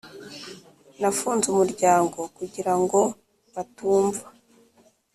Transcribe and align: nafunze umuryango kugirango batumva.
nafunze 1.01 1.45
umuryango 1.49 2.19
kugirango 2.37 2.99
batumva. 3.53 4.25